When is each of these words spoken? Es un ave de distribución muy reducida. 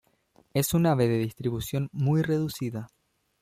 Es 0.55 0.73
un 0.73 0.87
ave 0.87 1.07
de 1.07 1.19
distribución 1.19 1.87
muy 1.91 2.23
reducida. 2.23 2.87